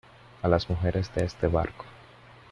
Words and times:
a 0.41 0.47
las 0.47 0.67
mujeres 0.67 1.13
de 1.13 1.25
este 1.25 1.45
barco. 1.45 1.85